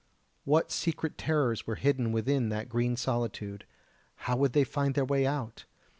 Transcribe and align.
What 0.45 0.71
secret 0.71 1.15
terrors 1.15 1.67
were 1.67 1.75
hidden 1.75 2.11
within 2.11 2.49
that 2.49 2.69
green 2.69 2.95
solitude? 2.97 3.67
How 4.25 4.35
would 4.37 4.53
they 4.53 4.63
find 4.63 4.95
their 4.95 5.05
way 5.05 5.27
out? 5.27 5.65